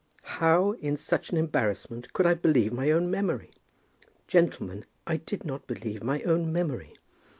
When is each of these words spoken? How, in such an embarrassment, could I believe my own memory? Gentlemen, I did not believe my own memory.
How, 0.41 0.71
in 0.81 0.97
such 0.97 1.29
an 1.29 1.37
embarrassment, 1.37 2.11
could 2.11 2.25
I 2.25 2.33
believe 2.33 2.73
my 2.73 2.89
own 2.89 3.11
memory? 3.11 3.51
Gentlemen, 4.27 4.85
I 5.05 5.17
did 5.17 5.45
not 5.45 5.67
believe 5.67 6.01
my 6.03 6.23
own 6.23 6.51
memory. 6.51 6.95